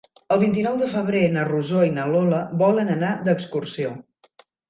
El 0.35 0.39
vint-i-nou 0.43 0.77
de 0.83 0.87
febrer 0.93 1.19
na 1.33 1.43
Rosó 1.49 1.83
i 1.89 1.91
na 1.99 2.07
Lola 2.15 2.39
volen 2.63 2.91
anar 2.97 3.13
d'excursió. 3.27 3.93